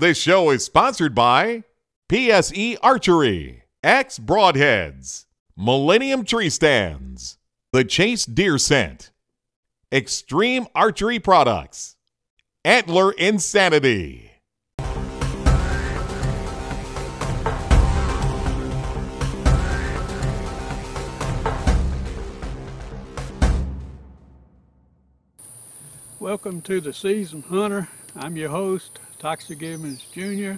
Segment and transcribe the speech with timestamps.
[0.00, 1.64] This show is sponsored by
[2.08, 5.26] PSE Archery, X Broadheads,
[5.58, 7.36] Millennium Tree Stands,
[7.74, 9.10] The Chase Deer Scent,
[9.92, 11.96] Extreme Archery Products,
[12.64, 14.30] Antler Insanity.
[26.18, 27.88] Welcome to the Season Hunter.
[28.16, 30.54] I'm your host, Toxic Gibbons Jr.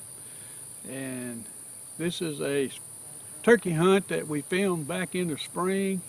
[0.89, 1.45] And
[1.99, 2.71] this is a
[3.43, 6.01] turkey hunt that we filmed back in the spring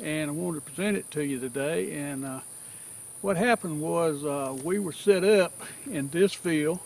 [0.00, 1.92] and I wanted to present it to you today.
[1.92, 2.40] And uh,
[3.20, 5.52] what happened was uh, we were set up
[5.88, 6.80] in this field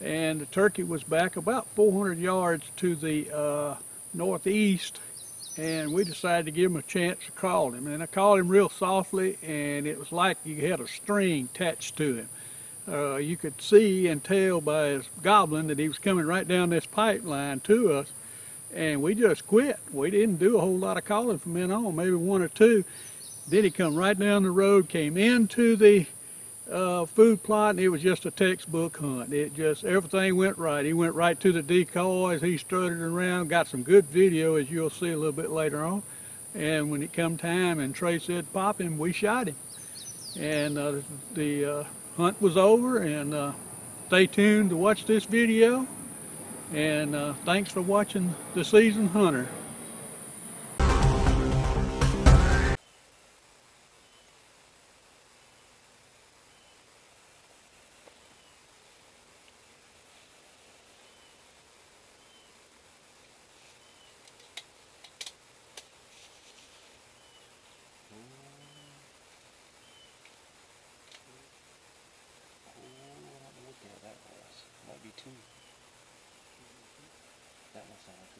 [0.00, 3.74] and the turkey was back about 400 yards to the uh,
[4.14, 5.00] northeast
[5.58, 7.86] and we decided to give him a chance to call him.
[7.88, 11.96] And I called him real softly, and it was like you had a string attached
[11.96, 12.28] to him.
[12.88, 16.70] Uh, you could see and tell by his gobbling that he was coming right down
[16.70, 18.12] this pipeline to us,
[18.72, 19.78] and we just quit.
[19.92, 22.84] We didn't do a whole lot of calling from then on, maybe one or two.
[23.48, 26.06] Then he come right down the road, came into the
[26.70, 29.32] uh, food plot, and it was just a textbook hunt.
[29.32, 30.84] It just everything went right.
[30.84, 32.40] He went right to the decoys.
[32.40, 36.02] He strutted around, got some good video, as you'll see a little bit later on.
[36.54, 39.56] And when it come time, and Trey said pop him, we shot him.
[40.38, 40.94] And uh,
[41.34, 41.84] the uh,
[42.16, 42.98] hunt was over.
[42.98, 43.52] And uh,
[44.08, 45.86] stay tuned to watch this video.
[46.72, 49.48] And uh, thanks for watching the season hunter.
[75.26, 75.42] Might be
[76.54, 77.02] two.
[77.74, 78.30] That one sound like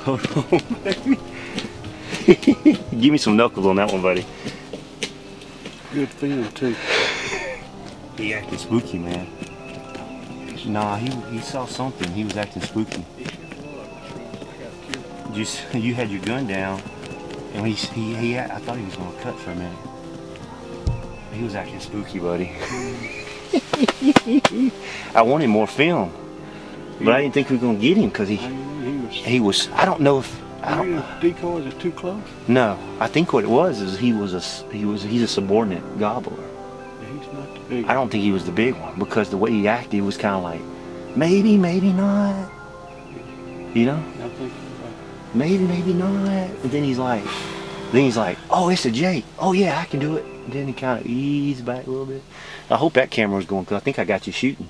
[0.00, 1.18] Hold on, baby.
[2.98, 4.24] Give me some knuckles on that one, buddy.
[5.92, 6.74] Good film, too.
[8.16, 9.26] He acting spooky, man.
[10.64, 12.10] Nah, he he saw something.
[12.12, 13.04] He was acting spooky.
[15.34, 16.80] You you had your gun down,
[17.54, 19.78] and he he, he I thought he was gonna cut for a minute.
[21.32, 22.52] He was acting spooky, buddy.
[25.14, 26.12] I wanted more film.
[27.04, 29.14] But I didn't think we were gonna get him because he, he was.
[29.14, 29.68] he was.
[29.72, 31.20] I don't know if I don't.
[31.20, 32.22] decoys are too close.
[32.46, 35.98] No, I think what it was is he was a he was he's a subordinate
[35.98, 36.36] gobbler.
[37.00, 37.84] He's not the big.
[37.86, 40.36] I don't think he was the big one because the way he acted was kind
[40.36, 40.60] of like
[41.16, 42.52] maybe maybe not.
[43.74, 44.52] You know, I think.
[45.32, 46.28] maybe maybe not.
[46.28, 47.24] And then he's like,
[47.92, 49.24] then he's like, oh it's a Jake.
[49.38, 50.24] Oh yeah, I can do it.
[50.26, 52.22] And then he kind of eased back a little bit.
[52.68, 54.68] I hope that camera was going because I think I got you shooting.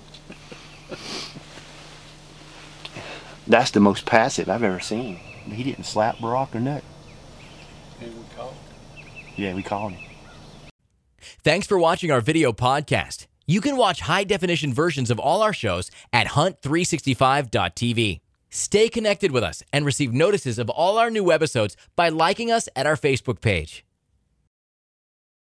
[3.51, 5.17] That's the most passive I've ever seen.
[5.17, 6.85] He didn't slap Barack or nothing.
[8.01, 8.55] and we called.
[9.35, 10.01] Yeah, we called him.
[11.43, 13.27] Thanks for watching our video podcast.
[13.49, 18.21] You can watch high definition versions of all our shows at hunt365.tv.
[18.51, 22.69] Stay connected with us and receive notices of all our new episodes by liking us
[22.77, 23.85] at our Facebook page.